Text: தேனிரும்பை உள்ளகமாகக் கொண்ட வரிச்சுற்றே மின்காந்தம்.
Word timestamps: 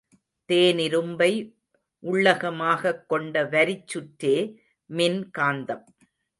தேனிரும்பை 0.47 1.53
உள்ளகமாகக் 1.99 3.09
கொண்ட 3.09 3.43
வரிச்சுற்றே 3.43 4.55
மின்காந்தம். 4.89 5.83